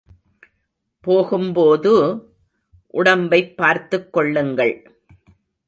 போகும்போது, 1.01 1.93
உடம்பைப் 2.93 3.57
பார்த்துக் 3.57 4.13
கொள்ளுங்கள். 4.13 4.99